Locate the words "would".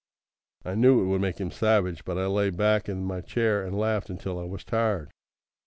1.05-1.21